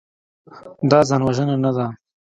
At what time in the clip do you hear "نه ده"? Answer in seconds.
1.63-1.87